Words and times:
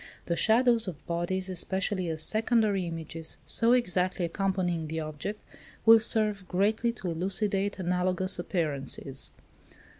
The 0.25 0.35
shadows 0.35 0.87
of 0.87 1.05
bodies, 1.05 1.47
especially, 1.47 2.09
as 2.09 2.23
secondary 2.23 2.87
images, 2.87 3.37
so 3.45 3.73
exactly 3.73 4.25
accompanying 4.25 4.87
the 4.87 4.99
object, 4.99 5.39
will 5.85 5.99
serve 5.99 6.47
greatly 6.47 6.91
to 6.93 7.11
elucidate 7.11 7.77
analogous 7.77 8.39
appearances. 8.39 9.29